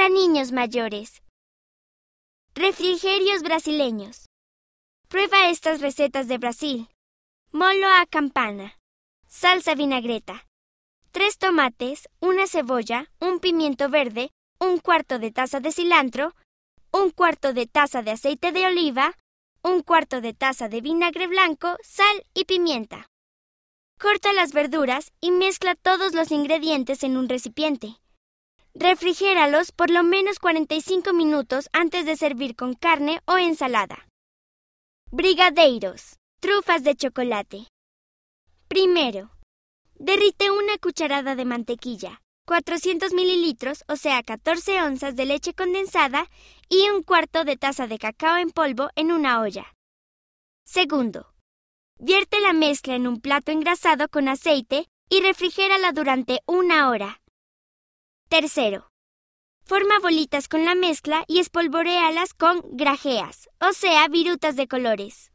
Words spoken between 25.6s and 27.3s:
todos los ingredientes en un